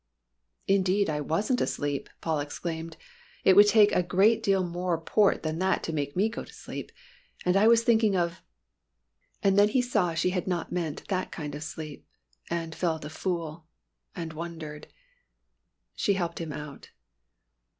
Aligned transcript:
"Indeed 0.67 1.11
I 1.11 1.21
wasn't 1.21 1.61
asleep!" 1.61 2.09
Paul 2.21 2.39
exclaimed. 2.39 2.97
"It 3.43 3.55
would 3.55 3.67
take 3.67 3.91
a 3.91 4.01
great 4.01 4.41
deal 4.41 4.63
more 4.63 4.97
port 4.99 5.43
than 5.43 5.59
that 5.59 5.83
to 5.83 5.93
make 5.93 6.15
me 6.15 6.27
go 6.27 6.43
to 6.43 6.51
sleep. 6.51 6.91
I 7.45 7.67
was 7.67 7.83
thinking 7.83 8.17
of" 8.17 8.41
And 9.43 9.59
then 9.59 9.69
he 9.69 9.79
saw 9.83 10.15
she 10.15 10.31
had 10.31 10.47
not 10.47 10.71
meant 10.71 11.07
that 11.09 11.31
kind 11.31 11.53
of 11.53 11.61
sleep, 11.61 12.07
and 12.49 12.73
felt 12.73 13.05
a 13.05 13.11
fool 13.11 13.67
and 14.15 14.33
wondered. 14.33 14.87
She 15.93 16.15
helped 16.15 16.41
him 16.41 16.51
out. 16.51 16.89